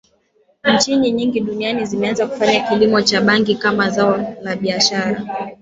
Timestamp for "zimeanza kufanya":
1.85-2.67